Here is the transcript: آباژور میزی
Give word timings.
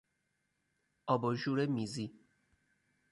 آباژور 1.07 1.65
میزی 1.65 2.13